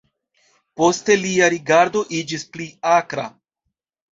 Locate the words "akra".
2.95-3.29